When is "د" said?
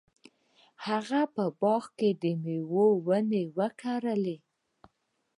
2.21-2.23